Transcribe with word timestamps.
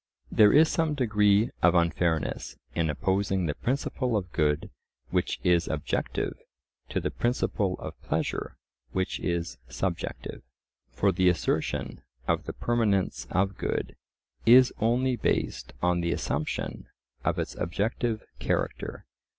There 0.31 0.51
is 0.51 0.67
some 0.67 0.95
degree 0.95 1.51
of 1.61 1.75
unfairness 1.75 2.57
in 2.73 2.89
opposing 2.89 3.45
the 3.45 3.53
principle 3.53 4.17
of 4.17 4.31
good, 4.31 4.71
which 5.11 5.39
is 5.43 5.67
objective, 5.67 6.33
to 6.89 6.99
the 6.99 7.11
principle 7.11 7.75
of 7.77 8.01
pleasure, 8.01 8.57
which 8.93 9.19
is 9.19 9.59
subjective. 9.69 10.41
For 10.91 11.11
the 11.11 11.29
assertion 11.29 12.01
of 12.27 12.45
the 12.45 12.53
permanence 12.53 13.27
of 13.29 13.59
good 13.59 13.95
is 14.43 14.73
only 14.79 15.17
based 15.17 15.71
on 15.83 16.01
the 16.01 16.13
assumption 16.13 16.87
of 17.23 17.37
its 17.37 17.53
objective 17.53 18.23
character. 18.39 19.05